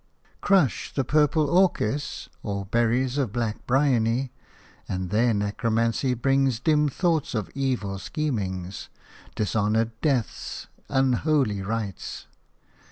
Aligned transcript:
Crush 0.41 0.91
the 0.91 1.03
purple 1.03 1.47
orchis 1.47 2.27
or 2.41 2.65
berries 2.65 3.19
of 3.19 3.31
black 3.31 3.67
bryony, 3.67 4.31
and 4.89 5.11
their 5.11 5.31
necromancy 5.31 6.15
brings 6.15 6.59
dim 6.59 6.89
thoughts 6.89 7.35
of 7.35 7.51
evil 7.53 7.99
schemings, 7.99 8.89
dishonoured 9.35 9.91
deaths, 10.01 10.65
unholy 10.89 11.61
rites. 11.61 12.25